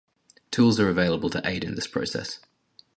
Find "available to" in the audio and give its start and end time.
0.89-1.47